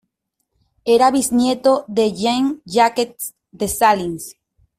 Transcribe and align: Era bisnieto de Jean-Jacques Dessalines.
Era 0.83 1.11
bisnieto 1.11 1.85
de 1.87 2.11
Jean-Jacques 2.11 3.35
Dessalines. 3.51 4.35